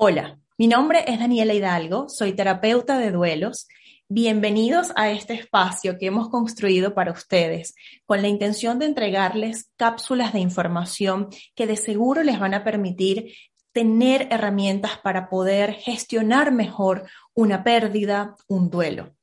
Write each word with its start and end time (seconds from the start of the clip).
Hola, 0.00 0.38
mi 0.56 0.68
nombre 0.68 1.02
es 1.08 1.18
Daniela 1.18 1.54
Hidalgo, 1.54 2.08
soy 2.08 2.32
terapeuta 2.32 2.98
de 2.98 3.10
duelos. 3.10 3.66
Bienvenidos 4.08 4.92
a 4.94 5.10
este 5.10 5.34
espacio 5.34 5.98
que 5.98 6.06
hemos 6.06 6.28
construido 6.28 6.94
para 6.94 7.10
ustedes 7.10 7.74
con 8.06 8.22
la 8.22 8.28
intención 8.28 8.78
de 8.78 8.86
entregarles 8.86 9.72
cápsulas 9.76 10.32
de 10.32 10.38
información 10.38 11.30
que 11.56 11.66
de 11.66 11.76
seguro 11.76 12.22
les 12.22 12.38
van 12.38 12.54
a 12.54 12.62
permitir 12.62 13.34
tener 13.72 14.28
herramientas 14.30 14.98
para 15.02 15.28
poder 15.28 15.72
gestionar 15.72 16.52
mejor 16.52 17.08
una 17.34 17.64
pérdida, 17.64 18.36
un 18.46 18.70
duelo. 18.70 19.17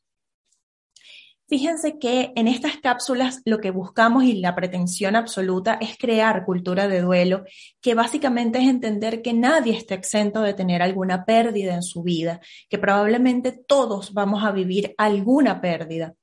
Fíjense 1.48 2.00
que 2.00 2.34
en 2.36 2.48
estas 2.48 2.78
cápsulas 2.78 3.42
lo 3.46 3.60
que 3.60 3.70
buscamos 3.70 4.24
y 4.24 4.34
la 4.34 4.56
pretensión 4.56 5.16
absoluta 5.16 5.78
es 5.80 5.96
crear 5.96 6.44
cultura 6.44 6.88
de 6.88 7.02
duelo, 7.02 7.44
que 7.82 7.94
básicamente 7.94 8.58
es 8.58 8.68
entender 8.68 9.22
que 9.22 9.34
nadie 9.34 9.78
está 9.78 9.94
exento 9.94 10.42
de 10.42 10.56
tener 10.56 10.82
alguna 10.82 11.24
pérdida 11.24 11.76
en 11.76 11.84
su 11.84 12.02
vida, 12.02 12.42
que 12.68 12.80
probablemente 12.80 13.52
todos 13.52 14.14
vamos 14.14 14.44
a 14.44 14.52
vivir 14.52 14.96
alguna 14.98 15.62
pérdida 15.62 16.16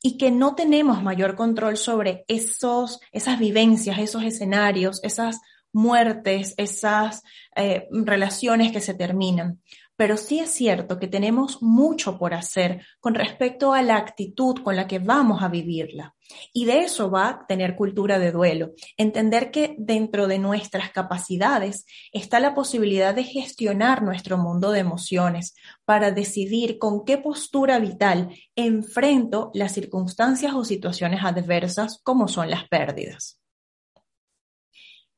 y 0.00 0.16
que 0.16 0.30
no 0.30 0.54
tenemos 0.54 1.02
mayor 1.02 1.34
control 1.34 1.76
sobre 1.76 2.24
esos, 2.28 3.00
esas 3.10 3.40
vivencias, 3.40 3.98
esos 3.98 4.22
escenarios, 4.22 5.02
esas 5.02 5.40
muertes, 5.72 6.54
esas 6.56 7.22
eh, 7.56 7.88
relaciones 7.90 8.70
que 8.70 8.80
se 8.80 8.94
terminan 8.94 9.60
pero 9.96 10.16
sí 10.16 10.40
es 10.40 10.50
cierto 10.50 10.98
que 10.98 11.08
tenemos 11.08 11.62
mucho 11.62 12.18
por 12.18 12.34
hacer 12.34 12.84
con 13.00 13.14
respecto 13.14 13.72
a 13.72 13.82
la 13.82 13.96
actitud 13.96 14.62
con 14.62 14.76
la 14.76 14.86
que 14.86 14.98
vamos 14.98 15.42
a 15.42 15.48
vivirla. 15.48 16.14
Y 16.52 16.64
de 16.64 16.80
eso 16.80 17.10
va 17.10 17.28
a 17.28 17.46
tener 17.46 17.76
cultura 17.76 18.18
de 18.18 18.32
duelo, 18.32 18.72
entender 18.96 19.50
que 19.50 19.74
dentro 19.78 20.26
de 20.26 20.38
nuestras 20.38 20.90
capacidades 20.90 21.84
está 22.10 22.40
la 22.40 22.54
posibilidad 22.54 23.14
de 23.14 23.24
gestionar 23.24 24.02
nuestro 24.02 24.38
mundo 24.38 24.70
de 24.70 24.80
emociones 24.80 25.54
para 25.84 26.10
decidir 26.10 26.78
con 26.78 27.04
qué 27.04 27.18
postura 27.18 27.78
vital 27.78 28.34
enfrento 28.56 29.50
las 29.52 29.72
circunstancias 29.72 30.54
o 30.54 30.64
situaciones 30.64 31.22
adversas 31.22 32.00
como 32.02 32.28
son 32.28 32.50
las 32.50 32.66
pérdidas. 32.68 33.41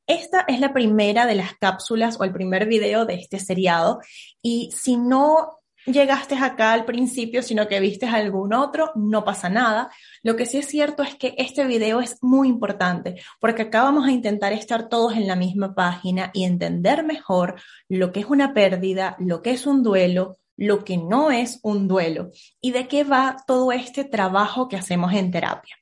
Esta 0.06 0.44
es 0.48 0.60
la 0.60 0.74
primera 0.74 1.24
de 1.26 1.34
las 1.34 1.54
cápsulas 1.54 2.20
o 2.20 2.24
el 2.24 2.32
primer 2.32 2.66
video 2.66 3.06
de 3.06 3.14
este 3.14 3.38
seriado 3.38 4.00
y 4.42 4.70
si 4.70 4.98
no 4.98 5.60
llegaste 5.86 6.34
acá 6.34 6.72
al 6.72 6.84
principio, 6.84 7.42
sino 7.42 7.68
que 7.68 7.80
viste 7.80 8.06
algún 8.06 8.52
otro, 8.52 8.92
no 8.96 9.24
pasa 9.24 9.48
nada. 9.48 9.90
Lo 10.22 10.36
que 10.36 10.46
sí 10.46 10.58
es 10.58 10.66
cierto 10.66 11.02
es 11.02 11.14
que 11.14 11.34
este 11.38 11.64
video 11.64 12.00
es 12.00 12.18
muy 12.22 12.48
importante 12.48 13.20
porque 13.40 13.62
acá 13.62 13.82
vamos 13.82 14.06
a 14.06 14.12
intentar 14.12 14.52
estar 14.52 14.88
todos 14.88 15.14
en 15.14 15.26
la 15.26 15.36
misma 15.36 15.74
página 15.74 16.30
y 16.34 16.44
entender 16.44 17.02
mejor 17.04 17.60
lo 17.88 18.12
que 18.12 18.20
es 18.20 18.26
una 18.26 18.52
pérdida, 18.52 19.16
lo 19.18 19.40
que 19.40 19.52
es 19.52 19.66
un 19.66 19.82
duelo, 19.82 20.38
lo 20.56 20.84
que 20.84 20.98
no 20.98 21.30
es 21.30 21.60
un 21.62 21.88
duelo 21.88 22.30
y 22.60 22.72
de 22.72 22.88
qué 22.88 23.04
va 23.04 23.36
todo 23.46 23.72
este 23.72 24.04
trabajo 24.04 24.68
que 24.68 24.76
hacemos 24.76 25.12
en 25.14 25.30
terapia. 25.30 25.76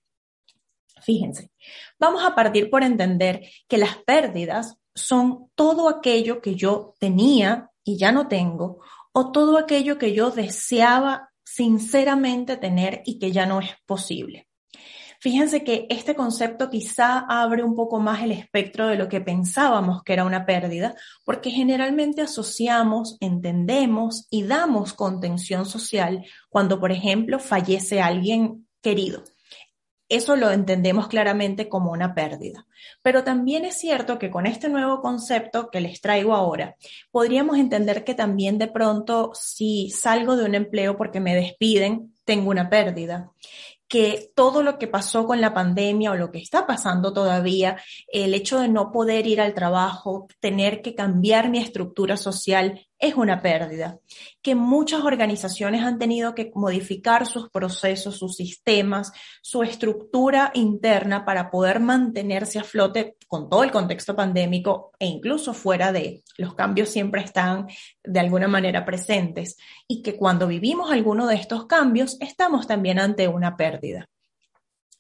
Fíjense, 1.03 1.51
vamos 1.99 2.25
a 2.25 2.35
partir 2.35 2.71
por 2.71 2.83
entender 2.83 3.49
que 3.69 3.79
las 3.79 3.97
pérdidas 3.99 4.77
son 4.95 5.51
todo 5.55 5.89
aquello 5.89 6.41
que 6.41 6.55
yo 6.55 6.95
tenía 6.99 7.71
y 7.85 7.97
ya 7.97 8.13
no 8.13 8.29
tengo, 8.29 8.81
o 9.13 9.33
todo 9.33 9.59
aquello 9.59 9.99
que 9.99 10.13
yo 10.13 10.31
deseaba 10.31 11.31
sinceramente 11.45 12.57
tener 12.57 13.03
y 13.05 13.19
que 13.19 13.33
ya 13.33 13.47
no 13.47 13.61
es 13.61 13.71
posible. 13.87 14.49
Fíjense 15.23 15.63
que 15.63 15.87
este 15.89 16.17
concepto 16.17 16.69
quizá 16.69 17.21
abre 17.21 17.63
un 17.63 17.77
poco 17.77 18.01
más 18.01 18.25
el 18.25 18.33
espectro 18.33 18.89
de 18.89 18.97
lo 18.97 19.09
que 19.09 19.21
pensábamos 19.21 20.03
que 20.03 20.15
era 20.15 20.25
una 20.25 20.47
pérdida, 20.47 20.97
porque 21.25 21.51
generalmente 21.51 22.23
asociamos, 22.23 23.19
entendemos 23.21 24.27
y 24.31 24.43
damos 24.43 24.95
contención 24.95 25.65
social 25.65 26.25
cuando, 26.49 26.81
por 26.81 26.91
ejemplo, 26.91 27.39
fallece 27.39 28.01
alguien 28.01 28.67
querido. 28.81 29.23
Eso 30.13 30.37
lo 30.37 30.51
entendemos 30.51 31.09
claramente 31.09 31.71
como 31.71 31.91
una 31.91 32.15
pérdida. 32.15 32.67
Pero 33.01 33.25
también 33.25 33.65
es 33.65 33.79
cierto 33.79 34.19
que 34.19 34.31
con 34.31 34.45
este 34.45 34.69
nuevo 34.69 35.01
concepto 35.01 35.71
que 35.71 35.81
les 35.81 36.03
traigo 36.03 36.35
ahora, 36.35 36.77
podríamos 37.11 37.57
entender 37.57 38.05
que 38.05 38.15
también 38.15 38.59
de 38.59 38.69
pronto 38.69 39.31
si 39.33 39.89
salgo 39.89 40.37
de 40.37 40.45
un 40.45 40.55
empleo 40.55 40.99
porque 40.99 41.19
me 41.19 41.35
despiden, 41.35 42.15
tengo 42.27 42.51
una 42.51 42.69
pérdida 42.69 43.33
que 43.89 44.33
todo 44.35 44.63
lo 44.63 44.79
que 44.79 44.87
pasó 44.87 45.27
con 45.27 45.43
la 45.43 45.53
pandemia 45.53 46.13
o 46.13 46.15
lo 46.15 46.31
que 46.31 46.39
está 46.39 46.67
pasando 46.67 47.13
todavía, 47.13 47.77
el 48.09 48.33
hecho 48.33 48.59
de 48.59 48.69
no 48.69 48.91
poder 48.91 49.27
ir 49.27 49.39
al 49.39 49.53
trabajo, 49.53 50.29
tener 50.41 50.81
que 50.81 50.95
cambiar 50.95 51.51
mi 51.51 51.59
estructura 51.59 52.17
social, 52.17 52.87
es 53.03 53.17
una 53.17 53.43
pérdida, 53.43 53.99
que 54.43 54.55
muchas 54.55 55.03
organizaciones 55.03 55.83
han 55.83 55.99
tenido 55.99 56.37
que 56.37 56.53
modificar 56.55 57.27
sus 57.27 57.51
procesos, 57.51 58.17
sus 58.17 58.37
sistemas, 58.37 59.13
su 59.43 59.65
estructura 59.65 60.53
interna 60.55 61.25
para 61.25 61.51
poder 61.51 61.81
mantenerse 61.81 62.61
a 62.61 62.65
flote 62.65 63.17
con 63.27 63.51
todo 63.51 63.65
el 63.65 63.73
contexto 63.73 64.15
pandémico 64.15 64.93
e 65.01 65.07
incluso 65.07 65.53
fuera 65.53 65.91
de 65.91 66.23
los 66.39 66.55
cambios 66.55 66.91
siempre 66.91 67.23
están 67.23 67.67
de 68.05 68.21
alguna 68.21 68.47
manera 68.47 68.85
presentes 68.85 69.57
y 69.89 70.01
que 70.03 70.17
cuando 70.17 70.47
vivimos 70.47 70.93
alguno 70.93 71.27
de 71.27 71.35
estos 71.35 71.67
cambios 71.67 72.17
estamos 72.21 72.69
también 72.69 73.01
ante 73.01 73.27
una 73.27 73.57
pérdida. 73.57 74.09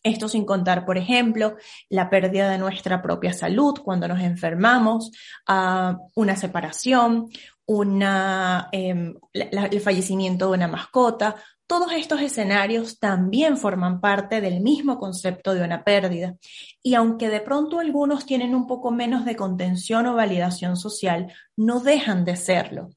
Esto 0.05 0.29
sin 0.29 0.45
contar, 0.45 0.85
por 0.85 0.99
ejemplo, 0.99 1.57
la 1.89 2.11
pérdida 2.11 2.51
de 2.51 2.59
nuestra 2.59 3.01
propia 3.01 3.33
salud 3.33 3.79
cuando 3.85 4.09
nos 4.09 4.21
enfermamos, 4.21 5.12
ah, 5.47 5.97
una 6.17 6.35
separación, 6.35 7.29
una, 7.67 8.69
em, 8.73 9.15
el 9.33 9.81
fallecimiento 9.81 10.47
de 10.49 10.56
una 10.56 10.69
mascota, 10.69 11.37
todos 11.73 11.93
estos 11.93 12.21
escenarios 12.21 12.99
también 12.99 13.56
forman 13.56 14.00
parte 14.00 14.43
del 14.43 14.61
mismo 14.61 14.99
concepto 14.99 15.55
de 15.55 15.65
una 15.65 15.84
pérdida. 15.84 16.37
Y 16.83 16.93
aunque 16.95 17.31
de 17.31 17.41
pronto 17.41 17.78
algunos 17.78 18.27
tienen 18.27 18.55
un 18.55 18.67
poco 18.67 18.91
menos 18.91 19.25
de 19.25 19.37
contención 19.37 20.06
o 20.06 20.15
validación 20.15 20.77
social, 20.77 21.33
no 21.56 21.81
dejan 21.81 22.27
de 22.27 22.37
serlo. 22.37 22.91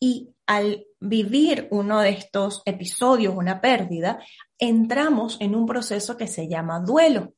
Y 0.00 0.30
al 0.46 0.86
vivir 0.98 1.68
uno 1.70 2.00
de 2.00 2.08
estos 2.08 2.62
episodios, 2.64 3.34
una 3.36 3.60
pérdida, 3.60 4.18
entramos 4.58 5.36
en 5.40 5.54
un 5.54 5.66
proceso 5.66 6.16
que 6.16 6.26
se 6.26 6.48
llama 6.48 6.80
duelo. 6.80 7.34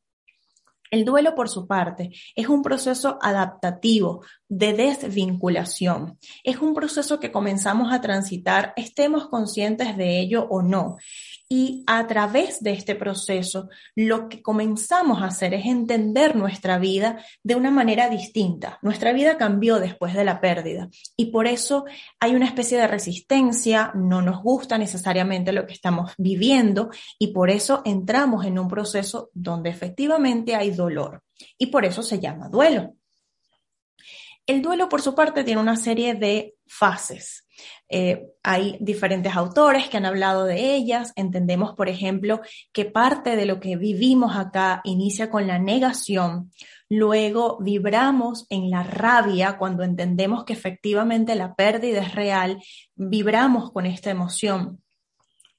El 0.94 1.04
duelo, 1.04 1.34
por 1.34 1.48
su 1.48 1.66
parte, 1.66 2.12
es 2.36 2.46
un 2.46 2.62
proceso 2.62 3.18
adaptativo 3.20 4.24
de 4.48 4.74
desvinculación. 4.74 6.20
Es 6.44 6.58
un 6.60 6.72
proceso 6.72 7.18
que 7.18 7.32
comenzamos 7.32 7.92
a 7.92 8.00
transitar, 8.00 8.72
estemos 8.76 9.28
conscientes 9.28 9.96
de 9.96 10.20
ello 10.20 10.46
o 10.48 10.62
no. 10.62 10.96
Y 11.56 11.84
a 11.86 12.04
través 12.08 12.64
de 12.64 12.72
este 12.72 12.96
proceso, 12.96 13.68
lo 13.94 14.28
que 14.28 14.42
comenzamos 14.42 15.22
a 15.22 15.26
hacer 15.26 15.54
es 15.54 15.66
entender 15.66 16.34
nuestra 16.34 16.80
vida 16.80 17.24
de 17.44 17.54
una 17.54 17.70
manera 17.70 18.10
distinta. 18.10 18.80
Nuestra 18.82 19.12
vida 19.12 19.38
cambió 19.38 19.78
después 19.78 20.14
de 20.14 20.24
la 20.24 20.40
pérdida 20.40 20.88
y 21.16 21.26
por 21.26 21.46
eso 21.46 21.84
hay 22.18 22.34
una 22.34 22.46
especie 22.46 22.76
de 22.76 22.88
resistencia, 22.88 23.92
no 23.94 24.20
nos 24.20 24.42
gusta 24.42 24.78
necesariamente 24.78 25.52
lo 25.52 25.64
que 25.64 25.74
estamos 25.74 26.10
viviendo 26.18 26.90
y 27.20 27.28
por 27.28 27.50
eso 27.50 27.82
entramos 27.84 28.44
en 28.46 28.58
un 28.58 28.66
proceso 28.66 29.30
donde 29.32 29.70
efectivamente 29.70 30.56
hay 30.56 30.72
dolor 30.72 31.22
y 31.56 31.66
por 31.66 31.84
eso 31.84 32.02
se 32.02 32.18
llama 32.18 32.48
duelo. 32.48 32.96
El 34.46 34.60
duelo, 34.60 34.88
por 34.88 35.00
su 35.00 35.14
parte, 35.14 35.42
tiene 35.42 35.60
una 35.60 35.76
serie 35.76 36.14
de 36.14 36.54
fases. 36.66 37.46
Eh, 37.88 38.26
hay 38.42 38.76
diferentes 38.80 39.34
autores 39.34 39.88
que 39.88 39.96
han 39.96 40.06
hablado 40.06 40.44
de 40.44 40.74
ellas. 40.74 41.12
Entendemos, 41.16 41.74
por 41.74 41.88
ejemplo, 41.88 42.40
que 42.72 42.84
parte 42.84 43.36
de 43.36 43.46
lo 43.46 43.58
que 43.58 43.76
vivimos 43.76 44.36
acá 44.36 44.80
inicia 44.84 45.30
con 45.30 45.46
la 45.46 45.58
negación, 45.58 46.50
luego 46.90 47.58
vibramos 47.60 48.46
en 48.50 48.70
la 48.70 48.82
rabia 48.82 49.56
cuando 49.56 49.82
entendemos 49.82 50.44
que 50.44 50.52
efectivamente 50.52 51.34
la 51.34 51.54
pérdida 51.54 52.02
es 52.02 52.14
real, 52.14 52.62
vibramos 52.94 53.72
con 53.72 53.86
esta 53.86 54.10
emoción. 54.10 54.83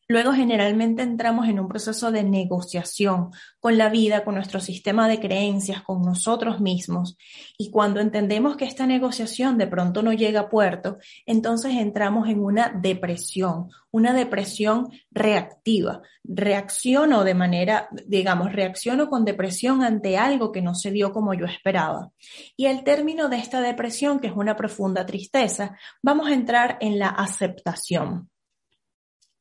Luego 0.07 0.33
generalmente 0.33 1.01
entramos 1.01 1.47
en 1.47 1.59
un 1.59 1.67
proceso 1.67 2.11
de 2.11 2.23
negociación 2.23 3.31
con 3.59 3.75
la 3.77 3.89
vida, 3.89 4.23
con 4.23 4.35
nuestro 4.35 4.59
sistema 4.59 5.07
de 5.07 5.19
creencias, 5.19 5.81
con 5.81 6.03
nosotros 6.03 6.61
mismos. 6.61 7.17
Y 7.57 7.71
cuando 7.71 7.99
entendemos 7.99 8.55
que 8.55 8.65
esta 8.65 8.85
negociación 8.85 9.57
de 9.57 9.65
pronto 9.65 10.03
no 10.03 10.13
llega 10.13 10.41
a 10.41 10.49
puerto, 10.49 10.97
entonces 11.25 11.73
entramos 11.73 12.29
en 12.29 12.39
una 12.39 12.69
depresión, 12.69 13.69
una 13.89 14.13
depresión 14.13 14.89
reactiva. 15.09 16.03
Reacciono 16.23 17.23
de 17.23 17.33
manera, 17.33 17.89
digamos, 18.05 18.53
reacciono 18.53 19.09
con 19.09 19.25
depresión 19.25 19.83
ante 19.83 20.19
algo 20.19 20.51
que 20.51 20.61
no 20.61 20.75
se 20.75 20.91
dio 20.91 21.11
como 21.11 21.33
yo 21.33 21.47
esperaba. 21.47 22.11
Y 22.55 22.67
al 22.67 22.83
término 22.83 23.27
de 23.27 23.37
esta 23.37 23.59
depresión, 23.59 24.19
que 24.19 24.27
es 24.27 24.33
una 24.35 24.55
profunda 24.55 25.03
tristeza, 25.03 25.75
vamos 26.03 26.27
a 26.27 26.33
entrar 26.33 26.77
en 26.79 26.99
la 26.99 27.07
aceptación. 27.07 28.29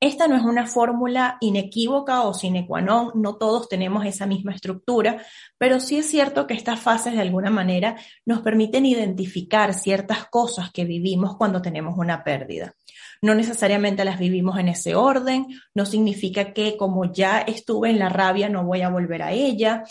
Esta 0.04 0.28
no 0.28 0.36
es 0.36 0.42
una 0.42 0.66
fórmula 0.66 1.38
inequívoca 1.40 2.24
o 2.24 2.34
sine 2.34 2.66
qua 2.66 2.82
non, 2.82 3.12
no 3.14 3.36
todos 3.36 3.70
tenemos 3.70 4.04
esa 4.04 4.26
misma 4.26 4.52
estructura, 4.52 5.24
pero 5.56 5.80
sí 5.80 5.96
es 5.96 6.10
cierto 6.10 6.46
que 6.46 6.52
estas 6.52 6.78
fases 6.78 7.14
de 7.14 7.22
alguna 7.22 7.48
manera 7.48 7.96
nos 8.26 8.42
permiten 8.42 8.84
identificar 8.84 9.72
ciertas 9.72 10.26
cosas 10.26 10.70
que 10.72 10.84
vivimos 10.84 11.38
cuando 11.38 11.62
tenemos 11.62 11.96
una 11.96 12.22
pérdida. 12.22 12.74
No 13.22 13.34
necesariamente 13.34 14.04
las 14.04 14.18
vivimos 14.18 14.58
en 14.58 14.68
ese 14.68 14.94
orden, 14.94 15.46
no 15.72 15.86
significa 15.86 16.52
que 16.52 16.76
como 16.76 17.10
ya 17.10 17.40
estuve 17.40 17.88
en 17.88 17.98
la 17.98 18.10
rabia 18.10 18.50
no 18.50 18.62
voy 18.62 18.82
a 18.82 18.90
volver 18.90 19.22
a 19.22 19.32
ella. 19.32 19.84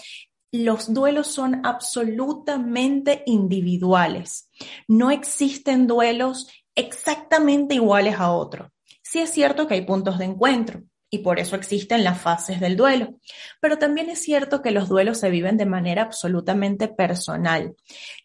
Los 0.52 0.94
duelos 0.94 1.26
son 1.26 1.66
absolutamente 1.66 3.24
individuales. 3.26 4.52
No 4.88 5.10
existen 5.10 5.88
duelos 5.88 6.48
exactamente 6.76 7.74
iguales 7.74 8.20
a 8.20 8.32
otros. 8.32 8.73
Sí 9.14 9.20
es 9.20 9.30
cierto 9.30 9.68
que 9.68 9.76
hay 9.76 9.82
puntos 9.82 10.18
de 10.18 10.26
encuentro 10.26 10.82
y 11.08 11.20
por 11.20 11.38
eso 11.38 11.56
existen 11.56 12.04
las 12.04 12.20
fases 12.20 12.60
del 12.60 12.76
duelo, 12.76 13.20
pero 13.62 13.78
también 13.78 14.10
es 14.10 14.24
cierto 14.24 14.64
que 14.64 14.72
los 14.72 14.90
duelos 14.90 15.20
se 15.20 15.30
viven 15.30 15.56
de 15.56 15.68
manera 15.68 16.02
absolutamente 16.02 16.88
personal. 16.88 17.76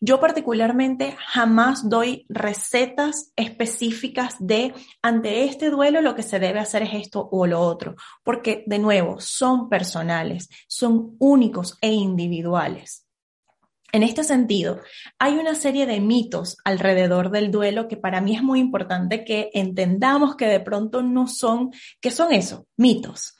Yo 0.00 0.18
particularmente 0.18 1.14
jamás 1.18 1.90
doy 1.90 2.24
recetas 2.30 3.34
específicas 3.36 4.36
de 4.38 4.72
ante 5.02 5.44
este 5.44 5.68
duelo 5.68 6.00
lo 6.00 6.14
que 6.14 6.22
se 6.22 6.38
debe 6.38 6.58
hacer 6.58 6.84
es 6.84 6.94
esto 6.94 7.28
o 7.30 7.46
lo 7.46 7.60
otro, 7.60 7.94
porque 8.24 8.64
de 8.66 8.78
nuevo 8.78 9.20
son 9.20 9.68
personales, 9.68 10.48
son 10.68 11.16
únicos 11.18 11.76
e 11.82 11.92
individuales. 11.92 13.07
En 13.90 14.02
este 14.02 14.22
sentido, 14.22 14.80
hay 15.18 15.38
una 15.38 15.54
serie 15.54 15.86
de 15.86 16.00
mitos 16.00 16.58
alrededor 16.64 17.30
del 17.30 17.50
duelo 17.50 17.88
que 17.88 17.96
para 17.96 18.20
mí 18.20 18.36
es 18.36 18.42
muy 18.42 18.60
importante 18.60 19.24
que 19.24 19.50
entendamos 19.54 20.36
que 20.36 20.46
de 20.46 20.60
pronto 20.60 21.02
no 21.02 21.26
son, 21.26 21.70
que 22.00 22.10
son 22.10 22.32
eso, 22.32 22.66
mitos. 22.76 23.38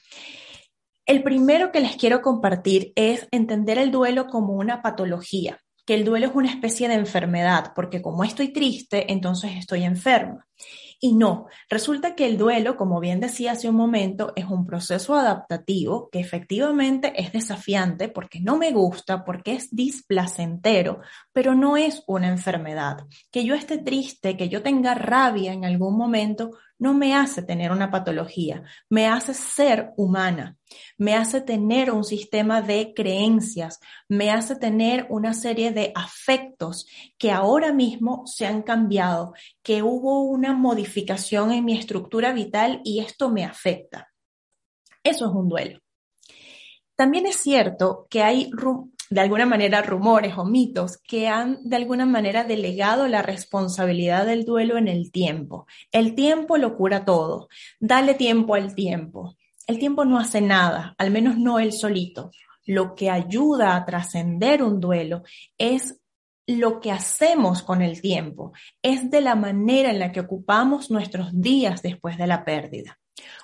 El 1.05 1.23
primero 1.23 1.71
que 1.71 1.81
les 1.81 1.97
quiero 1.97 2.23
compartir 2.23 2.93
es 2.95 3.29
entender 3.31 3.79
el 3.79 3.91
duelo 3.91 4.27
como 4.27 4.55
una 4.55 4.81
patología, 4.81 5.59
que 5.85 5.95
el 5.95 6.05
duelo 6.05 6.29
es 6.29 6.35
una 6.35 6.51
especie 6.51 6.89
de 6.89 6.95
enfermedad, 6.95 7.73
porque 7.75 8.01
como 8.01 8.25
estoy 8.25 8.53
triste, 8.53 9.13
entonces 9.13 9.53
estoy 9.57 9.85
enferma. 9.85 10.47
Y 11.01 11.15
no, 11.15 11.47
resulta 11.69 12.17
que 12.17 12.27
el 12.27 12.37
duelo, 12.37 12.77
como 12.77 12.99
bien 12.99 13.21
decía 13.21 13.53
hace 13.53 13.69
un 13.69 13.77
momento, 13.77 14.33
es 14.35 14.47
un 14.47 14.67
proceso 14.67 15.15
adaptativo 15.15 16.11
que 16.11 16.19
efectivamente 16.19 17.13
es 17.17 17.33
desafiante 17.33 18.09
porque 18.09 18.41
no 18.41 18.57
me 18.57 18.73
gusta, 18.73 19.25
porque 19.25 19.55
es 19.55 19.75
displacentero, 19.75 21.01
pero 21.33 21.55
no 21.55 21.77
es 21.77 22.03
una 22.09 22.29
enfermedad. 22.29 23.07
Que 23.31 23.45
yo 23.45 23.55
esté 23.55 23.79
triste, 23.79 24.37
que 24.37 24.49
yo 24.49 24.63
tenga 24.63 24.95
rabia 24.95 25.53
en 25.53 25.65
algún 25.65 25.97
momento, 25.97 26.51
no 26.79 26.95
me 26.95 27.15
hace 27.15 27.43
tener 27.43 27.73
una 27.73 27.91
patología, 27.91 28.63
me 28.89 29.07
hace 29.07 29.35
ser 29.35 29.93
humana, 29.97 30.57
me 30.97 31.15
hace 31.15 31.41
tener 31.41 31.91
un 31.91 32.05
sistema 32.05 32.63
de 32.63 32.93
creencias, 32.95 33.81
me 34.09 34.31
hace 34.31 34.57
tener 34.57 35.07
una 35.11 35.35
serie 35.35 35.73
de 35.73 35.93
afectos 35.95 36.87
que 37.19 37.33
ahora 37.33 37.73
mismo 37.73 38.25
se 38.27 38.47
han 38.47 38.63
cambiado, 38.63 39.35
que 39.63 39.83
hubo 39.83 40.23
una 40.23 40.53
modificación 40.53 41.53
en 41.53 41.65
mi 41.65 41.77
estructura 41.77 42.33
vital 42.33 42.81
y 42.85 43.01
esto 43.01 43.31
me 43.31 43.45
afecta. 43.45 44.13
Eso 45.03 45.27
es 45.27 45.33
un 45.33 45.49
duelo. 45.49 45.81
También 46.95 47.27
es 47.27 47.37
cierto 47.37 48.07
que 48.11 48.23
hay 48.23 48.51
de 49.11 49.21
alguna 49.21 49.47
manera 49.47 49.83
rumores 49.83 50.37
o 50.37 50.45
mitos 50.45 50.99
que 50.99 51.29
han 51.29 51.59
de 51.63 51.77
alguna 51.77 52.07
manera 52.07 52.45
delegado 52.45 53.09
la 53.09 53.23
responsabilidad 53.23 54.27
del 54.27 54.45
duelo 54.45 54.77
en 54.77 54.89
el 54.89 55.11
tiempo. 55.11 55.67
El 55.93 56.15
tiempo 56.15 56.57
lo 56.59 56.77
cura 56.77 57.05
todo. 57.05 57.49
Dale 57.81 58.15
tiempo 58.15 58.55
al 58.55 58.75
tiempo. 58.75 59.37
El 59.67 59.79
tiempo 59.79 60.05
no 60.05 60.19
hace 60.19 60.41
nada, 60.41 60.95
al 60.99 61.11
menos 61.11 61.39
no 61.39 61.59
él 61.59 61.73
solito. 61.73 62.31
Lo 62.65 62.95
que 62.95 63.11
ayuda 63.11 63.77
a 63.77 63.85
trascender 63.85 64.63
un 64.63 64.81
duelo 64.81 65.23
es 65.57 66.01
lo 66.47 66.81
que 66.81 66.91
hacemos 66.91 67.63
con 67.63 67.83
el 67.83 68.01
tiempo, 68.01 68.53
es 68.83 69.11
de 69.11 69.21
la 69.21 69.35
manera 69.35 69.91
en 69.91 69.99
la 69.99 70.11
que 70.11 70.21
ocupamos 70.21 70.91
nuestros 70.91 71.29
días 71.39 71.83
después 71.83 72.17
de 72.17 72.27
la 72.27 72.45
pérdida. 72.45 72.99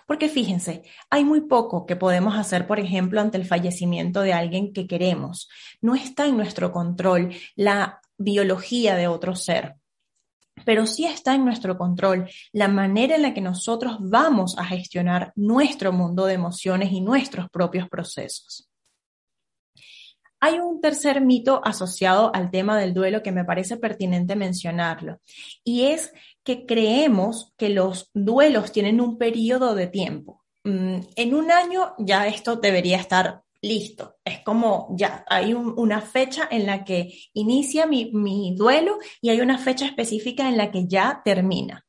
Porque 0.06 0.28
fíjense, 0.28 0.82
hay 1.10 1.24
muy 1.24 1.42
poco 1.42 1.86
que 1.86 1.96
podemos 1.96 2.36
hacer, 2.36 2.66
por 2.66 2.78
ejemplo, 2.80 3.20
ante 3.20 3.38
el 3.38 3.46
fallecimiento 3.46 4.20
de 4.20 4.32
alguien 4.32 4.72
que 4.72 4.86
queremos. 4.86 5.48
No 5.80 5.94
está 5.94 6.26
en 6.26 6.36
nuestro 6.36 6.72
control 6.72 7.34
la 7.56 8.00
biología 8.18 8.94
de 8.96 9.08
otro 9.08 9.34
ser, 9.34 9.76
pero 10.64 10.86
sí 10.86 11.04
está 11.04 11.34
en 11.34 11.44
nuestro 11.44 11.76
control 11.76 12.28
la 12.52 12.68
manera 12.68 13.16
en 13.16 13.22
la 13.22 13.34
que 13.34 13.40
nosotros 13.40 13.96
vamos 14.00 14.56
a 14.58 14.64
gestionar 14.64 15.32
nuestro 15.36 15.92
mundo 15.92 16.26
de 16.26 16.34
emociones 16.34 16.92
y 16.92 17.00
nuestros 17.00 17.48
propios 17.50 17.88
procesos. 17.88 18.68
Hay 20.40 20.58
un 20.58 20.80
tercer 20.82 21.22
mito 21.22 21.62
asociado 21.64 22.30
al 22.34 22.50
tema 22.50 22.78
del 22.78 22.92
duelo 22.92 23.22
que 23.22 23.32
me 23.32 23.46
parece 23.46 23.78
pertinente 23.78 24.36
mencionarlo, 24.36 25.18
y 25.64 25.86
es 25.86 26.12
que 26.44 26.66
creemos 26.66 27.52
que 27.56 27.70
los 27.70 28.10
duelos 28.14 28.70
tienen 28.70 29.00
un 29.00 29.18
periodo 29.18 29.74
de 29.74 29.86
tiempo. 29.86 30.44
Mm, 30.64 31.00
en 31.16 31.34
un 31.34 31.50
año 31.50 31.94
ya 31.98 32.26
esto 32.26 32.56
debería 32.56 32.98
estar 32.98 33.42
listo. 33.60 34.16
Es 34.24 34.40
como 34.40 34.88
ya 34.96 35.24
hay 35.28 35.54
una 35.54 36.00
fecha 36.00 36.46
en 36.50 36.66
la 36.66 36.84
que 36.84 37.14
inicia 37.32 37.86
mi, 37.86 38.12
mi 38.12 38.54
duelo 38.54 38.98
y 39.20 39.30
hay 39.30 39.40
una 39.40 39.58
fecha 39.58 39.86
específica 39.86 40.48
en 40.48 40.56
la 40.56 40.70
que 40.70 40.86
ya 40.86 41.22
termina. 41.24 41.84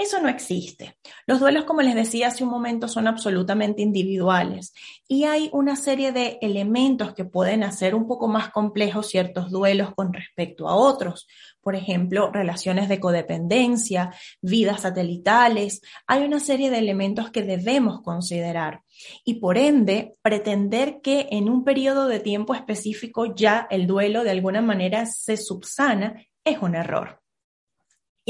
Eso 0.00 0.18
no 0.18 0.30
existe. 0.30 0.96
Los 1.26 1.40
duelos, 1.40 1.64
como 1.64 1.82
les 1.82 1.94
decía 1.94 2.28
hace 2.28 2.42
un 2.42 2.48
momento, 2.48 2.88
son 2.88 3.06
absolutamente 3.06 3.82
individuales 3.82 4.72
y 5.06 5.24
hay 5.24 5.50
una 5.52 5.76
serie 5.76 6.10
de 6.10 6.38
elementos 6.40 7.12
que 7.12 7.26
pueden 7.26 7.62
hacer 7.64 7.94
un 7.94 8.06
poco 8.06 8.26
más 8.26 8.48
complejos 8.48 9.08
ciertos 9.08 9.50
duelos 9.50 9.92
con 9.94 10.14
respecto 10.14 10.68
a 10.68 10.74
otros. 10.74 11.28
Por 11.60 11.76
ejemplo, 11.76 12.30
relaciones 12.32 12.88
de 12.88 12.98
codependencia, 12.98 14.14
vidas 14.40 14.80
satelitales. 14.80 15.82
Hay 16.06 16.24
una 16.24 16.40
serie 16.40 16.70
de 16.70 16.78
elementos 16.78 17.30
que 17.30 17.42
debemos 17.42 18.00
considerar 18.00 18.80
y 19.22 19.34
por 19.34 19.58
ende 19.58 20.14
pretender 20.22 21.02
que 21.02 21.28
en 21.30 21.50
un 21.50 21.62
periodo 21.62 22.08
de 22.08 22.20
tiempo 22.20 22.54
específico 22.54 23.34
ya 23.34 23.66
el 23.70 23.86
duelo 23.86 24.24
de 24.24 24.30
alguna 24.30 24.62
manera 24.62 25.04
se 25.04 25.36
subsana 25.36 26.24
es 26.42 26.56
un 26.62 26.74
error. 26.74 27.19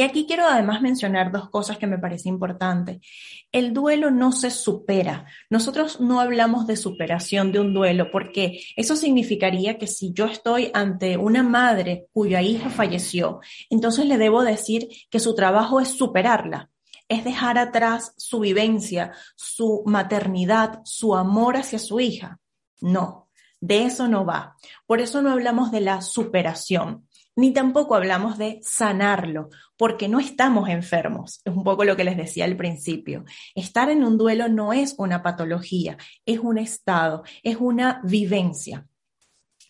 Y 0.01 0.03
aquí 0.03 0.25
quiero 0.25 0.47
además 0.47 0.81
mencionar 0.81 1.31
dos 1.31 1.51
cosas 1.51 1.77
que 1.77 1.87
me 1.87 1.99
parece 1.99 2.31
importante. 2.31 3.03
El 3.53 3.75
duelo 3.75 4.11
no 4.11 4.33
se 4.33 4.51
supera. 4.51 5.27
Nosotros 5.51 6.01
no 6.01 6.21
hablamos 6.21 6.67
de 6.67 6.79
superación 6.79 7.53
de 7.53 7.61
un 7.61 7.75
duelo 7.75 8.11
porque 8.11 8.63
eso 8.77 8.97
significaría 8.97 9.77
que 9.77 9.87
si 9.87 10.15
yo 10.15 10.25
estoy 10.25 10.71
ante 10.73 11.19
una 11.19 11.43
madre 11.43 12.07
cuya 12.15 12.41
hija 12.41 12.71
falleció, 12.71 13.41
entonces 13.69 14.07
le 14.07 14.17
debo 14.17 14.43
decir 14.43 14.89
que 15.11 15.21
su 15.21 15.35
trabajo 15.35 15.81
es 15.81 15.89
superarla, 15.89 16.71
es 17.07 17.23
dejar 17.23 17.59
atrás 17.59 18.15
su 18.17 18.41
vivencia, 18.41 19.13
su 19.37 19.83
maternidad, 19.85 20.81
su 20.87 21.15
amor 21.15 21.59
hacia 21.59 21.79
su 21.79 22.01
hija. 22.01 22.41
No, 22.81 23.29
de 23.61 23.85
eso 23.85 24.09
no 24.09 24.25
va. 24.25 24.57
Por 24.87 25.03
eso 25.03 25.21
no 25.21 25.31
hablamos 25.31 25.71
de 25.71 25.83
la 25.83 26.01
superación 26.01 27.07
ni 27.41 27.53
tampoco 27.53 27.95
hablamos 27.95 28.37
de 28.37 28.61
sanarlo, 28.63 29.49
porque 29.79 30.09
no 30.09 30.21
estamos 30.21 30.69
enfermos. 30.69 31.41
Es 31.45 31.55
un 31.55 31.65
poco 31.65 31.85
lo 31.85 31.97
que 31.97 32.05
les 32.05 32.19
decía 32.19 32.45
al 32.45 32.57
principio. 32.57 33.25
Estar 33.55 33.89
en 33.89 34.05
un 34.05 34.19
duelo 34.19 34.49
no 34.49 34.75
es 34.75 34.95
una 34.99 35.23
patología, 35.23 35.97
es 36.27 36.39
un 36.39 36.59
estado, 36.59 37.23
es 37.43 37.57
una 37.57 38.03
vivencia. 38.05 38.87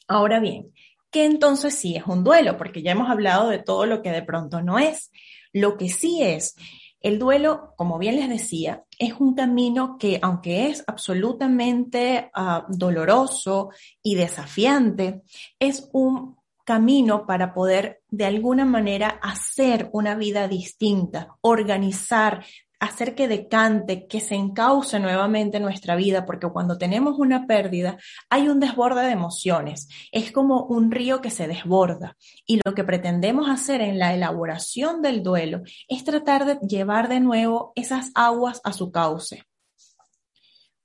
Ahora 0.08 0.40
bien, 0.40 0.72
¿qué 1.12 1.24
entonces 1.24 1.72
sí 1.74 1.94
es 1.94 2.06
un 2.06 2.24
duelo? 2.24 2.56
Porque 2.56 2.82
ya 2.82 2.90
hemos 2.90 3.08
hablado 3.08 3.48
de 3.48 3.60
todo 3.60 3.86
lo 3.86 4.02
que 4.02 4.10
de 4.10 4.22
pronto 4.22 4.60
no 4.60 4.80
es. 4.80 5.12
Lo 5.52 5.76
que 5.76 5.88
sí 5.88 6.22
es, 6.22 6.56
el 7.00 7.20
duelo, 7.20 7.72
como 7.76 7.98
bien 7.98 8.16
les 8.16 8.28
decía, 8.28 8.82
es 8.98 9.14
un 9.20 9.34
camino 9.34 9.96
que, 9.96 10.18
aunque 10.20 10.66
es 10.68 10.82
absolutamente 10.88 12.30
ah, 12.34 12.66
doloroso 12.68 13.70
y 14.02 14.16
desafiante, 14.16 15.22
es 15.60 15.88
un 15.92 16.39
camino 16.64 17.26
para 17.26 17.52
poder 17.52 18.02
de 18.08 18.26
alguna 18.26 18.64
manera 18.64 19.18
hacer 19.22 19.90
una 19.92 20.14
vida 20.14 20.48
distinta, 20.48 21.36
organizar, 21.40 22.44
hacer 22.80 23.14
que 23.14 23.28
decante, 23.28 24.06
que 24.06 24.20
se 24.20 24.34
encauce 24.34 24.98
nuevamente 24.98 25.60
nuestra 25.60 25.94
vida, 25.96 26.24
porque 26.24 26.48
cuando 26.48 26.78
tenemos 26.78 27.18
una 27.18 27.46
pérdida 27.46 27.98
hay 28.30 28.48
un 28.48 28.58
desborde 28.58 29.02
de 29.02 29.12
emociones, 29.12 29.88
es 30.10 30.32
como 30.32 30.64
un 30.64 30.90
río 30.90 31.20
que 31.20 31.30
se 31.30 31.46
desborda 31.46 32.16
y 32.46 32.58
lo 32.64 32.74
que 32.74 32.82
pretendemos 32.82 33.48
hacer 33.50 33.82
en 33.82 33.98
la 33.98 34.14
elaboración 34.14 35.02
del 35.02 35.22
duelo 35.22 35.60
es 35.88 36.04
tratar 36.04 36.46
de 36.46 36.58
llevar 36.66 37.08
de 37.08 37.20
nuevo 37.20 37.72
esas 37.76 38.10
aguas 38.14 38.62
a 38.64 38.72
su 38.72 38.90
cauce. 38.90 39.44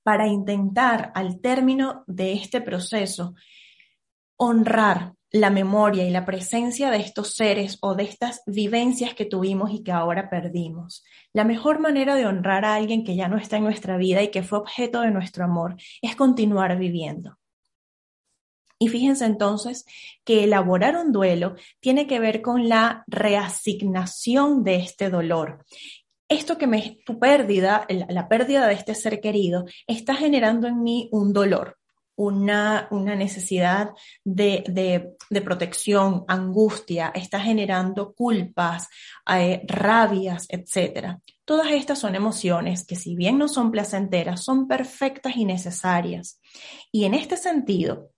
Para 0.04 0.28
intentar 0.28 1.12
al 1.16 1.40
término 1.40 2.04
de 2.06 2.34
este 2.34 2.62
proceso 2.62 3.34
honrar 4.38 5.15
la 5.32 5.50
memoria 5.50 6.08
y 6.08 6.12
la 6.12 6.26
presencia 6.26 6.90
de 6.90 6.98
estos 6.98 7.36
seres 7.36 7.78
o 7.82 7.96
de 7.96 8.04
estas 8.04 8.42
vivencias 8.46 9.14
que 9.14 9.26
tuvimos 9.26 9.72
y 9.72 9.84
que 9.84 9.92
ahora 9.92 10.30
perdimos. 10.30 11.04
La 11.34 11.44
mejor 11.44 11.80
manera 11.80 12.16
de 12.16 12.26
honrar 12.26 12.66
a 12.66 12.76
alguien 12.76 13.04
que 13.04 13.16
ya 13.16 13.28
no 13.28 13.38
está 13.38 13.58
en 13.58 13.64
nuestra 13.64 13.98
vida 13.98 14.24
y 14.24 14.32
que 14.32 14.44
fue 14.44 14.60
objeto 14.60 15.02
de 15.02 15.12
nuestro 15.12 15.44
amor 15.44 15.76
es 16.02 16.16
continuar 16.16 16.78
viviendo. 16.78 17.38
Y 18.78 18.90
fíjense 18.90 19.26
entonces 19.26 19.86
que 20.24 20.44
elaborar 20.44 20.98
un 20.98 21.12
duelo 21.12 21.56
tiene 21.80 22.08
que 22.08 22.20
ver 22.20 22.42
con 22.42 22.68
la 22.68 23.04
reasignación 23.08 24.64
de 24.64 24.76
este 24.76 25.10
dolor. 25.10 25.66
Esto 26.28 26.58
que 26.58 26.68
me, 26.68 26.98
tu 27.06 27.20
pérdida, 27.20 27.86
la 27.90 28.28
pérdida 28.28 28.68
de 28.68 28.74
este 28.74 28.96
ser 28.96 29.22
querido, 29.22 29.66
está 29.88 30.16
generando 30.16 30.68
en 30.68 30.82
mí 30.82 31.08
un 31.12 31.34
dolor 31.34 31.78
una, 32.16 32.88
una 32.92 33.16
necesidad 33.16 33.92
de, 34.24 34.64
de, 34.68 35.16
de, 35.30 35.42
protección, 35.42 36.24
angustia, 36.28 37.12
está 37.14 37.40
generando 37.40 38.14
culpas, 38.14 38.88
eh, 39.34 39.62
rabias, 39.68 40.48
etc. 40.50 41.18
Todas 41.44 41.72
estas 41.72 42.00
son 42.00 42.16
emociones 42.16 42.86
que 42.86 42.96
si 42.96 43.16
bien 43.16 43.38
no 43.38 43.48
son 43.48 43.72
placenteras, 43.72 44.44
son 44.44 44.68
perfectas 44.68 45.36
y 45.36 45.46
necesarias. 45.46 46.40
Y 46.92 47.06
en 47.06 47.14
este 47.14 47.38
sentido, 47.38 48.12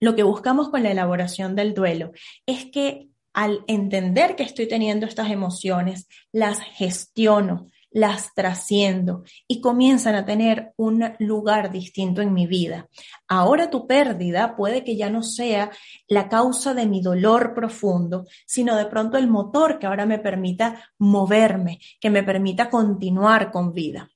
lo 0.00 0.14
que 0.14 0.22
buscamos 0.22 0.68
con 0.68 0.82
la 0.82 0.90
elaboración 0.90 1.54
del 1.54 1.72
duelo 1.74 2.12
es 2.46 2.66
que 2.66 3.08
al 3.32 3.64
entender 3.66 4.36
que 4.36 4.44
estoy 4.44 4.68
teniendo 4.68 5.06
estas 5.06 5.30
emociones, 5.30 6.06
las 6.30 6.60
gestiono, 6.60 7.66
las 7.94 8.34
trasciendo 8.34 9.22
y 9.46 9.60
comienzan 9.60 10.16
a 10.16 10.26
tener 10.26 10.72
un 10.76 11.14
lugar 11.20 11.70
distinto 11.70 12.20
en 12.20 12.34
mi 12.34 12.46
vida. 12.48 12.88
Ahora 13.28 13.70
tu 13.70 13.86
pérdida 13.86 14.56
puede 14.56 14.82
que 14.82 14.96
ya 14.96 15.10
no 15.10 15.22
sea 15.22 15.70
la 16.08 16.28
causa 16.28 16.74
de 16.74 16.86
mi 16.86 17.00
dolor 17.00 17.54
profundo, 17.54 18.26
sino 18.46 18.76
de 18.76 18.86
pronto 18.86 19.16
el 19.16 19.28
motor 19.28 19.78
que 19.78 19.86
ahora 19.86 20.06
me 20.06 20.18
permita 20.18 20.90
moverme, 20.98 21.78
que 22.00 22.10
me 22.10 22.24
permita 22.24 22.68
continuar 22.68 23.52
con 23.52 23.72
vida. 23.72 24.10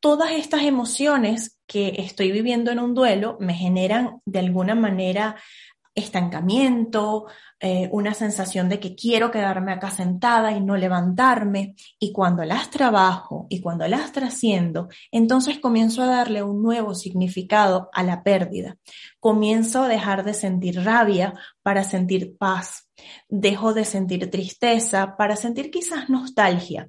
Todas 0.00 0.32
estas 0.32 0.62
emociones 0.62 1.60
que 1.66 1.94
estoy 1.98 2.32
viviendo 2.32 2.72
en 2.72 2.80
un 2.80 2.94
duelo 2.94 3.36
me 3.40 3.54
generan 3.54 4.20
de 4.24 4.40
alguna 4.40 4.74
manera 4.74 5.36
estancamiento, 5.98 7.26
eh, 7.60 7.88
una 7.92 8.14
sensación 8.14 8.68
de 8.68 8.80
que 8.80 8.94
quiero 8.94 9.30
quedarme 9.30 9.72
acá 9.72 9.90
sentada 9.90 10.52
y 10.52 10.60
no 10.60 10.76
levantarme. 10.76 11.74
Y 11.98 12.12
cuando 12.12 12.44
las 12.44 12.70
trabajo 12.70 13.46
y 13.48 13.60
cuando 13.60 13.86
las 13.86 14.12
trasciendo, 14.12 14.88
entonces 15.12 15.58
comienzo 15.58 16.02
a 16.02 16.06
darle 16.06 16.42
un 16.42 16.62
nuevo 16.62 16.94
significado 16.94 17.90
a 17.92 18.02
la 18.02 18.22
pérdida. 18.22 18.76
Comienzo 19.20 19.82
a 19.82 19.88
dejar 19.88 20.24
de 20.24 20.34
sentir 20.34 20.82
rabia 20.84 21.34
para 21.62 21.84
sentir 21.84 22.36
paz 22.38 22.87
dejo 23.28 23.74
de 23.74 23.84
sentir 23.84 24.30
tristeza 24.30 25.16
para 25.16 25.36
sentir 25.36 25.70
quizás 25.70 26.08
nostalgia. 26.08 26.88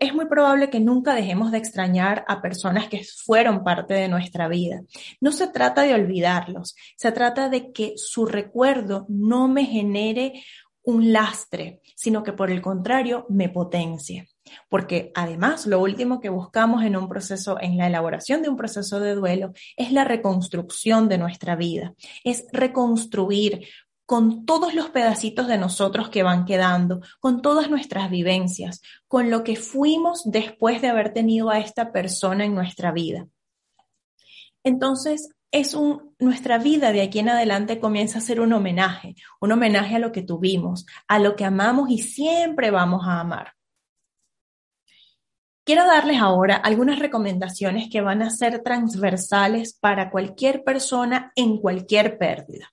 Es 0.00 0.14
muy 0.14 0.26
probable 0.26 0.70
que 0.70 0.80
nunca 0.80 1.14
dejemos 1.14 1.50
de 1.50 1.58
extrañar 1.58 2.24
a 2.28 2.40
personas 2.40 2.88
que 2.88 3.04
fueron 3.04 3.64
parte 3.64 3.94
de 3.94 4.08
nuestra 4.08 4.48
vida. 4.48 4.82
No 5.20 5.32
se 5.32 5.48
trata 5.48 5.82
de 5.82 5.94
olvidarlos, 5.94 6.74
se 6.96 7.12
trata 7.12 7.48
de 7.48 7.72
que 7.72 7.94
su 7.96 8.26
recuerdo 8.26 9.06
no 9.08 9.48
me 9.48 9.64
genere 9.64 10.42
un 10.82 11.12
lastre, 11.12 11.80
sino 11.94 12.22
que 12.22 12.32
por 12.32 12.50
el 12.50 12.62
contrario 12.62 13.26
me 13.28 13.50
potencie. 13.50 14.28
Porque 14.70 15.12
además 15.14 15.66
lo 15.66 15.82
último 15.82 16.18
que 16.20 16.30
buscamos 16.30 16.82
en 16.82 16.96
un 16.96 17.10
proceso, 17.10 17.58
en 17.60 17.76
la 17.76 17.86
elaboración 17.86 18.40
de 18.40 18.48
un 18.48 18.56
proceso 18.56 18.98
de 18.98 19.14
duelo, 19.14 19.52
es 19.76 19.92
la 19.92 20.04
reconstrucción 20.04 21.06
de 21.08 21.18
nuestra 21.18 21.56
vida, 21.56 21.94
es 22.24 22.46
reconstruir 22.52 23.68
con 24.08 24.46
todos 24.46 24.72
los 24.72 24.88
pedacitos 24.88 25.48
de 25.48 25.58
nosotros 25.58 26.08
que 26.08 26.22
van 26.22 26.46
quedando, 26.46 27.02
con 27.20 27.42
todas 27.42 27.68
nuestras 27.68 28.08
vivencias, 28.08 28.80
con 29.06 29.28
lo 29.30 29.44
que 29.44 29.54
fuimos 29.54 30.22
después 30.24 30.80
de 30.80 30.88
haber 30.88 31.12
tenido 31.12 31.50
a 31.50 31.58
esta 31.58 31.92
persona 31.92 32.46
en 32.46 32.54
nuestra 32.54 32.90
vida. 32.90 33.26
Entonces, 34.64 35.28
es 35.50 35.74
un, 35.74 36.14
nuestra 36.18 36.56
vida 36.56 36.90
de 36.90 37.02
aquí 37.02 37.18
en 37.18 37.28
adelante 37.28 37.80
comienza 37.80 38.16
a 38.16 38.22
ser 38.22 38.40
un 38.40 38.54
homenaje, 38.54 39.14
un 39.42 39.52
homenaje 39.52 39.96
a 39.96 39.98
lo 39.98 40.10
que 40.10 40.22
tuvimos, 40.22 40.86
a 41.06 41.18
lo 41.18 41.36
que 41.36 41.44
amamos 41.44 41.90
y 41.90 41.98
siempre 41.98 42.70
vamos 42.70 43.06
a 43.06 43.20
amar. 43.20 43.52
Quiero 45.64 45.84
darles 45.84 46.18
ahora 46.18 46.56
algunas 46.56 46.98
recomendaciones 46.98 47.90
que 47.90 48.00
van 48.00 48.22
a 48.22 48.30
ser 48.30 48.62
transversales 48.62 49.74
para 49.78 50.10
cualquier 50.10 50.64
persona 50.64 51.30
en 51.36 51.58
cualquier 51.58 52.16
pérdida. 52.16 52.72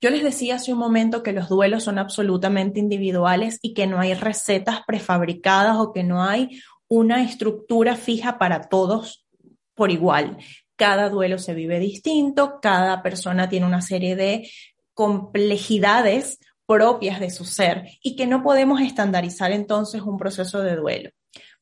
Yo 0.00 0.10
les 0.10 0.22
decía 0.22 0.56
hace 0.56 0.72
un 0.72 0.78
momento 0.78 1.22
que 1.22 1.32
los 1.32 1.48
duelos 1.48 1.84
son 1.84 1.98
absolutamente 1.98 2.80
individuales 2.80 3.58
y 3.62 3.74
que 3.74 3.86
no 3.86 3.98
hay 3.98 4.14
recetas 4.14 4.80
prefabricadas 4.86 5.76
o 5.78 5.92
que 5.92 6.04
no 6.04 6.22
hay 6.22 6.60
una 6.88 7.22
estructura 7.22 7.96
fija 7.96 8.38
para 8.38 8.68
todos 8.68 9.26
por 9.74 9.90
igual. 9.90 10.38
Cada 10.76 11.08
duelo 11.08 11.38
se 11.38 11.54
vive 11.54 11.78
distinto, 11.78 12.58
cada 12.60 13.02
persona 13.02 13.48
tiene 13.48 13.66
una 13.66 13.82
serie 13.82 14.14
de 14.16 14.48
complejidades 14.94 16.38
propias 16.66 17.20
de 17.20 17.30
su 17.30 17.44
ser 17.44 17.88
y 18.02 18.16
que 18.16 18.26
no 18.26 18.42
podemos 18.42 18.80
estandarizar 18.80 19.52
entonces 19.52 20.02
un 20.02 20.18
proceso 20.18 20.60
de 20.62 20.76
duelo. 20.76 21.10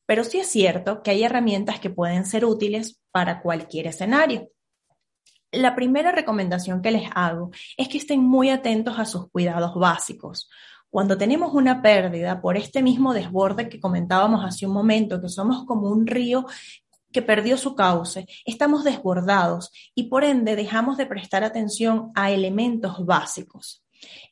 Pero 0.05 0.23
sí 0.23 0.39
es 0.39 0.47
cierto 0.47 1.01
que 1.01 1.11
hay 1.11 1.23
herramientas 1.23 1.79
que 1.79 1.89
pueden 1.89 2.25
ser 2.25 2.45
útiles 2.45 2.99
para 3.11 3.41
cualquier 3.41 3.87
escenario 3.87 4.49
la 5.55 5.75
primera 5.75 6.11
recomendación 6.11 6.81
que 6.81 6.91
les 6.91 7.09
hago 7.13 7.51
es 7.77 7.87
que 7.87 7.97
estén 7.97 8.21
muy 8.21 8.49
atentos 8.49 8.99
a 8.99 9.05
sus 9.05 9.29
cuidados 9.29 9.75
básicos. 9.75 10.49
Cuando 10.89 11.17
tenemos 11.17 11.53
una 11.53 11.81
pérdida 11.81 12.41
por 12.41 12.57
este 12.57 12.81
mismo 12.81 13.13
desborde 13.13 13.69
que 13.69 13.79
comentábamos 13.79 14.45
hace 14.45 14.65
un 14.65 14.73
momento, 14.73 15.21
que 15.21 15.29
somos 15.29 15.65
como 15.65 15.89
un 15.89 16.07
río 16.07 16.45
que 17.11 17.21
perdió 17.21 17.57
su 17.57 17.75
cauce, 17.75 18.25
estamos 18.45 18.83
desbordados 18.83 19.71
y 19.93 20.03
por 20.09 20.23
ende 20.23 20.55
dejamos 20.55 20.97
de 20.97 21.05
prestar 21.05 21.43
atención 21.43 22.11
a 22.15 22.31
elementos 22.31 23.05
básicos. 23.05 23.84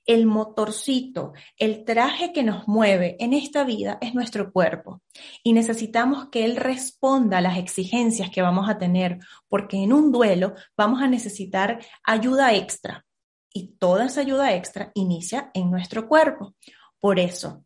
El 0.06 0.26
motorcito, 0.26 1.34
el 1.58 1.86
traje 1.86 2.34
que 2.34 2.44
nos 2.44 2.68
mueve 2.68 3.16
en 3.20 3.34
esta 3.34 3.64
vida 3.64 3.98
es 4.02 4.14
nuestro 4.14 4.52
cuerpo 4.52 5.02
y 5.44 5.54
necesitamos 5.54 6.30
que 6.30 6.46
él 6.46 6.56
responda 6.56 7.38
a 7.38 7.42
las 7.42 7.58
exigencias 7.58 8.30
que 8.30 8.42
vamos 8.42 8.70
a 8.70 8.78
tener, 8.78 9.20
porque 9.48 9.78
en 9.78 9.94
un 9.94 10.12
duelo 10.12 10.54
vamos 10.78 11.02
a 11.02 11.08
necesitar 11.08 11.80
ayuda 12.04 12.54
extra 12.54 13.06
y 13.54 13.76
toda 13.78 14.06
esa 14.06 14.22
ayuda 14.22 14.54
extra 14.56 14.92
inicia 14.96 15.52
en 15.54 15.70
nuestro 15.70 16.08
cuerpo. 16.08 16.56
Por 17.00 17.20
eso 17.20 17.64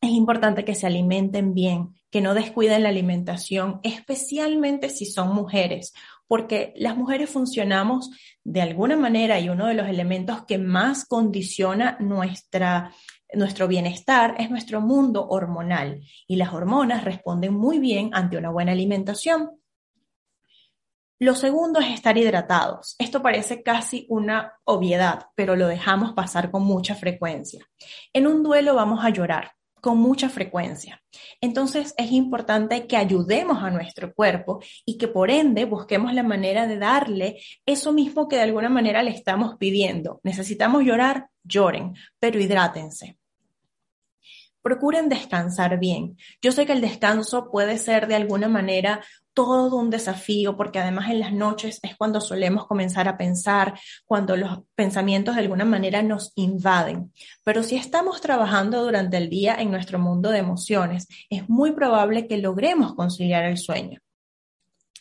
es 0.00 0.10
importante 0.10 0.64
que 0.64 0.74
se 0.74 0.86
alimenten 0.86 1.54
bien, 1.54 1.94
que 2.10 2.20
no 2.20 2.34
descuiden 2.34 2.82
la 2.82 2.90
alimentación, 2.90 3.80
especialmente 3.82 4.90
si 4.90 5.06
son 5.06 5.34
mujeres, 5.34 5.94
porque 6.26 6.72
las 6.76 6.96
mujeres 6.96 7.30
funcionamos 7.30 8.10
de 8.42 8.62
alguna 8.62 8.96
manera 8.96 9.40
y 9.40 9.48
uno 9.48 9.66
de 9.66 9.74
los 9.74 9.88
elementos 9.88 10.44
que 10.46 10.58
más 10.58 11.04
condiciona 11.04 11.96
nuestra, 12.00 12.92
nuestro 13.32 13.68
bienestar 13.68 14.34
es 14.38 14.50
nuestro 14.50 14.80
mundo 14.80 15.26
hormonal 15.28 16.00
y 16.26 16.36
las 16.36 16.52
hormonas 16.52 17.04
responden 17.04 17.54
muy 17.54 17.78
bien 17.78 18.10
ante 18.12 18.36
una 18.36 18.50
buena 18.50 18.72
alimentación. 18.72 19.50
Lo 21.20 21.34
segundo 21.34 21.80
es 21.80 21.90
estar 21.90 22.18
hidratados. 22.18 22.96
Esto 22.98 23.22
parece 23.22 23.62
casi 23.62 24.04
una 24.10 24.52
obviedad, 24.64 25.28
pero 25.36 25.56
lo 25.56 25.68
dejamos 25.68 26.12
pasar 26.12 26.50
con 26.50 26.64
mucha 26.64 26.94
frecuencia. 26.94 27.64
En 28.12 28.26
un 28.26 28.42
duelo 28.42 28.74
vamos 28.74 29.04
a 29.04 29.10
llorar, 29.10 29.52
con 29.84 29.98
mucha 29.98 30.30
frecuencia. 30.30 31.02
Entonces 31.42 31.92
es 31.98 32.10
importante 32.10 32.86
que 32.86 32.96
ayudemos 32.96 33.62
a 33.62 33.68
nuestro 33.68 34.14
cuerpo 34.14 34.62
y 34.86 34.96
que 34.96 35.08
por 35.08 35.30
ende 35.30 35.66
busquemos 35.66 36.14
la 36.14 36.22
manera 36.22 36.66
de 36.66 36.78
darle 36.78 37.42
eso 37.66 37.92
mismo 37.92 38.26
que 38.26 38.36
de 38.36 38.42
alguna 38.44 38.70
manera 38.70 39.02
le 39.02 39.10
estamos 39.10 39.58
pidiendo. 39.58 40.20
Necesitamos 40.22 40.84
llorar, 40.84 41.28
lloren, 41.42 41.92
pero 42.18 42.40
hidrátense. 42.40 43.18
Procuren 44.64 45.10
descansar 45.10 45.78
bien. 45.78 46.16
Yo 46.40 46.50
sé 46.50 46.64
que 46.64 46.72
el 46.72 46.80
descanso 46.80 47.50
puede 47.50 47.76
ser 47.76 48.08
de 48.08 48.14
alguna 48.14 48.48
manera 48.48 49.04
todo 49.34 49.76
un 49.76 49.90
desafío, 49.90 50.56
porque 50.56 50.78
además 50.78 51.10
en 51.10 51.20
las 51.20 51.34
noches 51.34 51.80
es 51.82 51.96
cuando 51.96 52.20
solemos 52.22 52.66
comenzar 52.66 53.06
a 53.06 53.18
pensar, 53.18 53.78
cuando 54.06 54.36
los 54.36 54.60
pensamientos 54.74 55.34
de 55.34 55.42
alguna 55.42 55.66
manera 55.66 56.02
nos 56.02 56.32
invaden. 56.36 57.12
Pero 57.44 57.62
si 57.62 57.76
estamos 57.76 58.22
trabajando 58.22 58.82
durante 58.82 59.18
el 59.18 59.28
día 59.28 59.54
en 59.56 59.70
nuestro 59.70 59.98
mundo 59.98 60.30
de 60.30 60.38
emociones, 60.38 61.08
es 61.28 61.46
muy 61.46 61.72
probable 61.72 62.26
que 62.26 62.38
logremos 62.38 62.94
conciliar 62.94 63.44
el 63.44 63.58
sueño. 63.58 64.00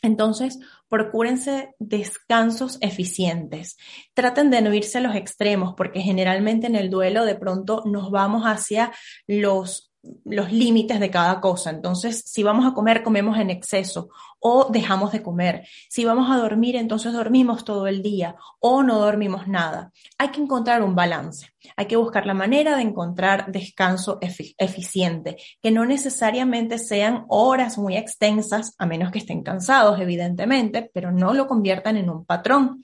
Entonces, 0.03 0.59
procúrense 0.89 1.73
descansos 1.79 2.77
eficientes. 2.81 3.77
Traten 4.13 4.51
de 4.51 4.61
no 4.61 4.73
irse 4.73 4.99
a 4.99 5.01
los 5.01 5.15
extremos, 5.15 5.73
porque 5.75 6.01
generalmente 6.01 6.67
en 6.67 6.75
el 6.75 6.89
duelo 6.89 7.25
de 7.25 7.35
pronto 7.35 7.81
nos 7.85 8.11
vamos 8.11 8.43
hacia 8.43 8.91
los 9.27 9.92
los 10.25 10.51
límites 10.51 10.99
de 10.99 11.09
cada 11.09 11.39
cosa. 11.39 11.69
Entonces, 11.69 12.23
si 12.25 12.43
vamos 12.43 12.65
a 12.65 12.73
comer, 12.73 13.03
comemos 13.03 13.37
en 13.37 13.49
exceso 13.49 14.09
o 14.39 14.67
dejamos 14.69 15.11
de 15.11 15.23
comer. 15.23 15.65
Si 15.89 16.03
vamos 16.03 16.29
a 16.29 16.37
dormir, 16.37 16.75
entonces 16.75 17.13
dormimos 17.13 17.63
todo 17.63 17.87
el 17.87 18.01
día 18.01 18.35
o 18.59 18.83
no 18.83 18.99
dormimos 18.99 19.47
nada. 19.47 19.91
Hay 20.17 20.29
que 20.29 20.41
encontrar 20.41 20.83
un 20.83 20.95
balance. 20.95 21.47
Hay 21.77 21.85
que 21.85 21.95
buscar 21.95 22.25
la 22.25 22.33
manera 22.33 22.75
de 22.75 22.83
encontrar 22.83 23.51
descanso 23.51 24.19
eficiente, 24.21 25.37
que 25.61 25.71
no 25.71 25.85
necesariamente 25.85 26.77
sean 26.77 27.25
horas 27.29 27.77
muy 27.77 27.95
extensas, 27.95 28.75
a 28.77 28.85
menos 28.85 29.11
que 29.11 29.19
estén 29.19 29.43
cansados, 29.43 29.99
evidentemente, 29.99 30.91
pero 30.93 31.11
no 31.11 31.33
lo 31.33 31.47
conviertan 31.47 31.95
en 31.95 32.09
un 32.09 32.25
patrón. 32.25 32.83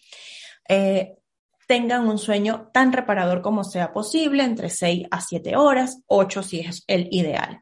Eh, 0.67 1.18
tengan 1.69 2.09
un 2.09 2.17
sueño 2.17 2.71
tan 2.73 2.91
reparador 2.91 3.43
como 3.43 3.63
sea 3.63 3.93
posible, 3.93 4.43
entre 4.43 4.71
6 4.71 5.05
a 5.11 5.21
7 5.21 5.55
horas, 5.55 6.01
8 6.07 6.41
si 6.41 6.61
es 6.61 6.83
el 6.87 7.07
ideal. 7.11 7.61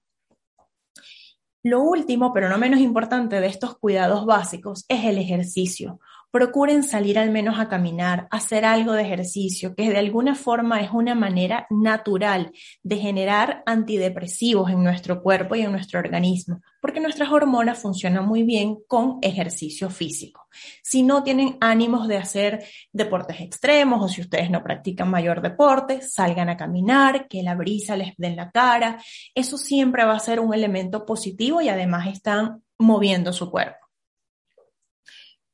Lo 1.62 1.82
último, 1.82 2.32
pero 2.34 2.48
no 2.48 2.58
menos 2.58 2.80
importante 2.80 3.42
de 3.42 3.48
estos 3.48 3.78
cuidados 3.78 4.26
básicos 4.26 4.86
es 4.88 5.04
el 5.04 5.18
ejercicio 5.18 6.00
procuren 6.38 6.84
salir 6.84 7.18
al 7.18 7.32
menos 7.32 7.60
a 7.60 7.68
caminar, 7.68 8.28
hacer 8.30 8.64
algo 8.64 8.94
de 8.94 9.02
ejercicio, 9.02 9.74
que 9.74 9.90
de 9.90 9.98
alguna 9.98 10.36
forma 10.36 10.82
es 10.82 10.92
una 10.94 11.16
manera 11.16 11.66
natural 11.72 12.52
de 12.84 12.98
generar 12.98 13.64
antidepresivos 13.66 14.70
en 14.70 14.84
nuestro 14.84 15.24
cuerpo 15.24 15.56
y 15.56 15.62
en 15.62 15.72
nuestro 15.72 16.00
organismo, 16.00 16.62
porque 16.80 17.00
nuestras 17.00 17.32
hormonas 17.32 17.80
funcionan 17.80 18.28
muy 18.28 18.44
bien 18.44 18.78
con 18.88 19.18
ejercicio 19.24 19.90
físico. 19.90 20.48
Si 20.84 21.02
no 21.02 21.24
tienen 21.24 21.58
ánimos 21.60 22.08
de 22.08 22.18
hacer 22.18 22.64
deportes 22.94 23.42
extremos 23.42 24.06
o 24.06 24.08
si 24.08 24.22
ustedes 24.22 24.52
no 24.52 24.64
practican 24.64 25.10
mayor 25.10 25.42
deporte, 25.42 26.04
salgan 26.04 26.50
a 26.50 26.58
caminar, 26.58 27.28
que 27.28 27.42
la 27.42 27.56
brisa 27.56 27.98
les 27.98 28.14
dé 28.16 28.28
en 28.28 28.36
la 28.36 28.52
cara, 28.52 29.02
eso 29.34 29.58
siempre 29.58 30.06
va 30.06 30.14
a 30.14 30.20
ser 30.20 30.40
un 30.40 30.54
elemento 30.54 31.04
positivo 31.04 31.62
y 31.62 31.70
además 31.70 32.06
están 32.06 32.62
moviendo 32.78 33.34
su 33.34 33.50
cuerpo. 33.50 33.87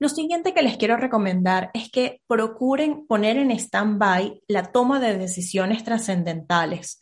Lo 0.04 0.10
siguiente 0.10 0.54
que 0.54 0.64
les 0.64 0.76
quiero 0.76 0.98
recomendar 0.98 1.72
es 1.74 1.90
que 1.90 2.20
procuren 2.28 3.08
poner 3.08 3.38
en 3.38 3.52
stand-by 3.52 4.42
la 4.50 4.64
toma 4.74 5.00
de 5.00 5.18
decisiones 5.18 5.86
trascendentales. 5.86 7.00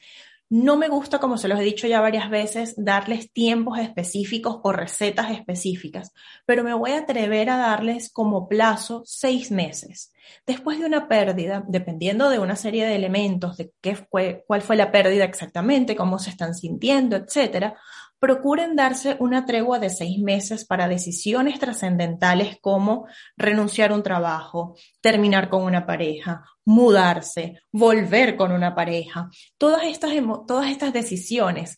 No 0.51 0.77
me 0.77 0.87
gusta, 0.87 1.17
como 1.17 1.39
se 1.39 1.47
los 1.47 1.59
he 1.59 1.63
dicho 1.63 1.87
ya 1.87 1.99
varias 1.99 2.29
veces, 2.29 2.75
darles 2.77 3.33
tiempos 3.33 3.79
específicos 3.79 4.59
o 4.61 4.71
recetas 4.71 5.31
específicas, 5.31 6.13
pero 6.45 6.63
me 6.63 6.75
voy 6.75 6.91
a 6.91 6.99
atrever 6.99 7.49
a 7.49 7.57
darles 7.57 8.11
como 8.11 8.47
plazo 8.47 9.01
seis 9.03 9.49
meses. 9.49 10.13
Después 10.45 10.77
de 10.77 10.85
una 10.85 11.07
pérdida, 11.07 11.63
dependiendo 11.67 12.29
de 12.29 12.37
una 12.37 12.55
serie 12.55 12.85
de 12.85 12.95
elementos, 12.95 13.57
de 13.57 13.71
qué 13.81 13.95
fue, 13.95 14.43
cuál 14.45 14.61
fue 14.61 14.75
la 14.75 14.91
pérdida 14.91 15.23
exactamente, 15.23 15.95
cómo 15.95 16.19
se 16.19 16.29
están 16.29 16.53
sintiendo, 16.53 17.15
etcétera, 17.15 17.79
procuren 18.21 18.75
darse 18.75 19.17
una 19.19 19.47
tregua 19.47 19.79
de 19.79 19.89
seis 19.89 20.19
meses 20.19 20.63
para 20.63 20.87
decisiones 20.87 21.59
trascendentales 21.59 22.59
como 22.61 23.07
renunciar 23.35 23.91
a 23.91 23.95
un 23.95 24.03
trabajo, 24.03 24.75
terminar 25.01 25.49
con 25.49 25.63
una 25.63 25.87
pareja, 25.87 26.45
mudarse, 26.63 27.63
volver 27.71 28.37
con 28.37 28.51
una 28.51 28.75
pareja. 28.75 29.31
Todas 29.57 29.85
estas, 29.85 30.11
todas 30.47 30.69
estas 30.69 30.93
decisiones 30.93 31.77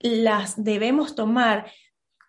las 0.00 0.64
debemos 0.64 1.14
tomar 1.14 1.70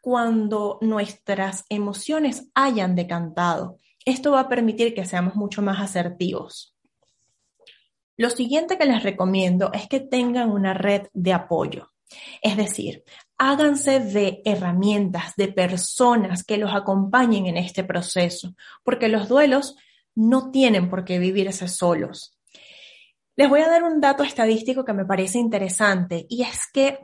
cuando 0.01 0.77
nuestras 0.81 1.63
emociones 1.69 2.49
hayan 2.53 2.97
decantado. 2.97 3.77
Esto 4.03 4.33
va 4.33 4.41
a 4.41 4.49
permitir 4.49 4.93
que 4.93 5.05
seamos 5.05 5.35
mucho 5.35 5.61
más 5.61 5.79
asertivos. 5.79 6.75
Lo 8.17 8.29
siguiente 8.29 8.77
que 8.77 8.85
les 8.85 9.03
recomiendo 9.03 9.71
es 9.71 9.87
que 9.87 10.01
tengan 10.01 10.51
una 10.51 10.73
red 10.73 11.07
de 11.13 11.31
apoyo. 11.31 11.93
Es 12.41 12.57
decir, 12.57 13.03
háganse 13.37 13.99
de 13.99 14.41
herramientas, 14.45 15.35
de 15.35 15.47
personas 15.47 16.43
que 16.43 16.57
los 16.57 16.73
acompañen 16.73 17.47
en 17.47 17.57
este 17.57 17.83
proceso, 17.83 18.55
porque 18.83 19.07
los 19.07 19.27
duelos 19.27 19.75
no 20.15 20.51
tienen 20.51 20.89
por 20.89 21.03
qué 21.03 21.19
vivirse 21.19 21.67
solos. 21.67 22.37
Les 23.35 23.49
voy 23.49 23.61
a 23.61 23.69
dar 23.69 23.83
un 23.83 23.99
dato 23.99 24.23
estadístico 24.23 24.85
que 24.85 24.93
me 24.93 25.05
parece 25.05 25.39
interesante 25.39 26.25
y 26.29 26.43
es 26.43 26.67
que 26.71 26.99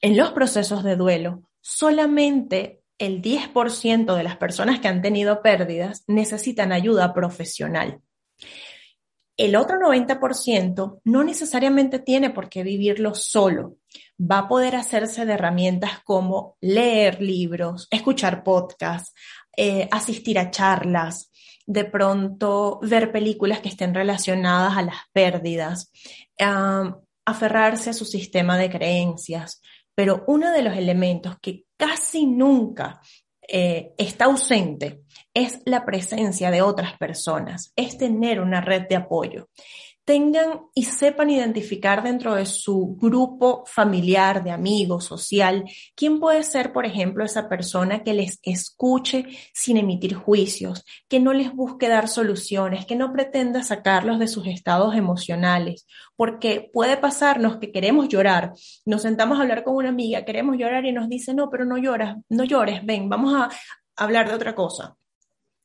en 0.00 0.16
los 0.16 0.32
procesos 0.32 0.82
de 0.82 0.96
duelo 0.96 1.42
solamente 1.60 2.82
el 2.98 3.20
10% 3.20 4.16
de 4.16 4.22
las 4.22 4.36
personas 4.36 4.80
que 4.80 4.88
han 4.88 5.02
tenido 5.02 5.42
pérdidas 5.42 6.04
necesitan 6.06 6.72
ayuda 6.72 7.12
profesional. 7.12 8.00
El 9.36 9.56
otro 9.56 9.78
90% 9.78 11.00
no 11.04 11.24
necesariamente 11.24 11.98
tiene 11.98 12.30
por 12.30 12.48
qué 12.48 12.62
vivirlo 12.62 13.14
solo. 13.14 13.76
Va 14.20 14.38
a 14.38 14.48
poder 14.48 14.76
hacerse 14.76 15.26
de 15.26 15.34
herramientas 15.34 16.00
como 16.04 16.56
leer 16.60 17.20
libros, 17.20 17.88
escuchar 17.90 18.42
podcasts, 18.44 19.12
eh, 19.56 19.88
asistir 19.90 20.38
a 20.38 20.50
charlas, 20.50 21.30
de 21.66 21.84
pronto 21.84 22.78
ver 22.82 23.10
películas 23.10 23.60
que 23.60 23.70
estén 23.70 23.94
relacionadas 23.94 24.76
a 24.76 24.82
las 24.82 24.96
pérdidas, 25.12 25.90
aferrarse 27.24 27.90
a 27.90 27.94
su 27.94 28.04
sistema 28.04 28.58
de 28.58 28.70
creencias. 28.70 29.62
Pero 29.94 30.24
uno 30.26 30.50
de 30.50 30.62
los 30.62 30.76
elementos 30.76 31.36
que 31.40 31.64
casi 31.76 32.26
nunca 32.26 33.00
eh, 33.46 33.92
está 33.96 34.26
ausente 34.26 35.02
es 35.32 35.60
la 35.64 35.84
presencia 35.84 36.50
de 36.50 36.62
otras 36.62 36.96
personas, 36.98 37.72
es 37.76 37.98
tener 37.98 38.40
una 38.40 38.60
red 38.60 38.86
de 38.88 38.96
apoyo 38.96 39.48
tengan 40.04 40.60
y 40.74 40.84
sepan 40.84 41.30
identificar 41.30 42.02
dentro 42.02 42.34
de 42.34 42.46
su 42.46 42.96
grupo 43.00 43.64
familiar, 43.66 44.44
de 44.44 44.50
amigos, 44.50 45.04
social, 45.04 45.64
quién 45.94 46.20
puede 46.20 46.42
ser, 46.42 46.72
por 46.72 46.84
ejemplo, 46.84 47.24
esa 47.24 47.48
persona 47.48 48.02
que 48.02 48.12
les 48.12 48.38
escuche 48.42 49.26
sin 49.54 49.78
emitir 49.78 50.14
juicios, 50.14 50.84
que 51.08 51.20
no 51.20 51.32
les 51.32 51.54
busque 51.54 51.88
dar 51.88 52.08
soluciones, 52.08 52.84
que 52.86 52.96
no 52.96 53.12
pretenda 53.12 53.62
sacarlos 53.62 54.18
de 54.18 54.28
sus 54.28 54.46
estados 54.46 54.94
emocionales, 54.94 55.86
porque 56.16 56.70
puede 56.72 56.96
pasarnos 56.96 57.56
que 57.56 57.72
queremos 57.72 58.08
llorar, 58.08 58.52
nos 58.84 59.02
sentamos 59.02 59.38
a 59.38 59.42
hablar 59.42 59.64
con 59.64 59.76
una 59.76 59.88
amiga, 59.88 60.24
queremos 60.24 60.56
llorar 60.58 60.84
y 60.84 60.92
nos 60.92 61.08
dice, 61.08 61.34
no, 61.34 61.48
pero 61.50 61.64
no 61.64 61.78
lloras, 61.78 62.18
no 62.28 62.44
llores, 62.44 62.84
ven, 62.84 63.08
vamos 63.08 63.34
a 63.34 63.48
hablar 63.96 64.28
de 64.28 64.34
otra 64.34 64.54
cosa. 64.54 64.96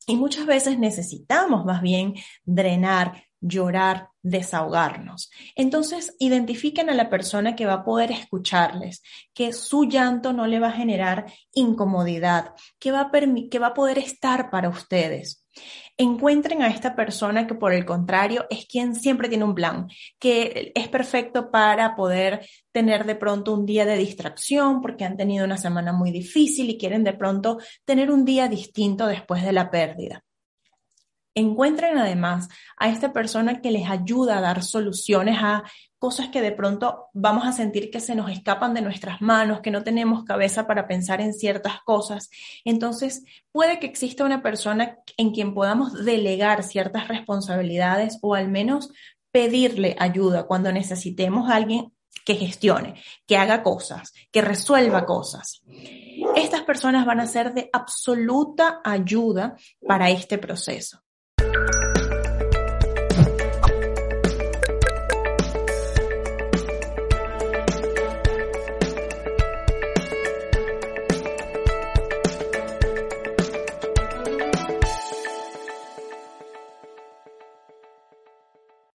Y 0.08 0.16
muchas 0.16 0.48
veces 0.48 0.80
necesitamos 0.80 1.66
más 1.66 1.84
bien 1.84 2.16
drenar, 2.44 3.29
llorar, 3.42 4.10
desahogarnos. 4.22 5.30
Entonces, 5.56 6.16
identifiquen 6.20 6.90
a 6.90 6.96
la 6.96 7.10
persona 7.10 7.56
que 7.56 7.66
va 7.66 7.74
a 7.74 7.84
poder 7.84 8.12
escucharles, 8.12 9.02
que 9.34 9.54
su 9.54 9.86
llanto 9.86 10.34
no 10.34 10.48
le 10.48 10.60
va 10.60 10.70
a 10.70 10.74
generar 10.74 11.32
incomodidad, 11.54 12.54
que 12.80 12.92
va 12.92 13.02
a, 13.02 13.12
que 13.12 13.60
va 13.60 13.68
a 13.68 13.74
poder 13.74 13.98
estar 13.98 14.50
para 14.50 14.70
ustedes. 14.70 15.46
Encuentren 15.98 16.62
a 16.62 16.70
esta 16.70 16.96
persona 16.96 17.46
que 17.46 17.56
por 17.56 17.74
el 17.74 17.86
contrario 17.86 18.46
es 18.50 18.66
quien 18.66 18.96
siempre 18.96 19.28
tiene 19.28 19.44
un 19.44 19.56
plan, 19.56 19.88
que 20.18 20.72
es 20.74 20.88
perfecto 20.88 21.52
para 21.52 21.96
poder 21.96 22.48
tener 22.72 23.06
de 23.06 23.16
pronto 23.16 23.54
un 23.54 23.66
día 23.66 23.86
de 23.86 23.98
distracción 23.98 24.82
porque 24.82 25.04
han 25.04 25.18
tenido 25.18 25.44
una 25.44 25.58
semana 25.58 25.92
muy 25.92 26.12
difícil 26.12 26.70
y 26.70 26.78
quieren 26.78 27.04
de 27.04 27.14
pronto 27.14 27.58
tener 27.84 28.12
un 28.12 28.24
día 28.24 28.48
distinto 28.48 29.08
después 29.08 29.44
de 29.44 29.52
la 29.52 29.70
pérdida. 29.70 30.24
Encuentren 31.40 31.98
además 31.98 32.50
a 32.76 32.90
esta 32.90 33.14
persona 33.14 33.62
que 33.62 33.72
les 33.72 33.90
ayuda 33.90 34.38
a 34.38 34.42
dar 34.42 34.62
soluciones 34.62 35.38
a 35.40 35.64
cosas 35.98 36.28
que 36.28 36.42
de 36.42 36.52
pronto 36.52 37.08
vamos 37.14 37.48
a 37.48 37.54
sentir 37.54 37.90
que 37.90 38.02
se 38.02 38.14
nos 38.14 38.30
escapan 38.30 38.74
de 38.74 38.82
nuestras 38.82 39.22
manos, 39.22 39.62
que 39.62 39.72
no 39.72 39.82
tenemos 39.82 40.26
cabeza 40.26 40.68
para 40.68 40.86
pensar 40.86 41.22
en 41.22 41.34
ciertas 41.34 41.82
cosas. 41.86 42.30
Entonces, 42.66 43.24
puede 43.54 43.80
que 43.80 43.88
exista 43.88 44.26
una 44.26 44.44
persona 44.44 44.98
en 45.16 45.32
quien 45.32 45.54
podamos 45.54 45.94
delegar 46.04 46.64
ciertas 46.64 47.08
responsabilidades 47.08 48.18
o 48.22 48.36
al 48.36 48.50
menos 48.50 48.92
pedirle 49.32 49.96
ayuda 49.98 50.46
cuando 50.46 50.74
necesitemos 50.74 51.50
a 51.50 51.56
alguien 51.56 51.94
que 52.26 52.36
gestione, 52.36 53.02
que 53.26 53.38
haga 53.38 53.64
cosas, 53.64 54.12
que 54.30 54.42
resuelva 54.42 55.06
cosas. 55.06 55.62
Estas 56.36 56.64
personas 56.64 57.06
van 57.06 57.22
a 57.22 57.28
ser 57.28 57.54
de 57.54 57.70
absoluta 57.72 58.82
ayuda 58.84 59.56
para 59.88 60.10
este 60.10 60.38
proceso. 60.38 61.00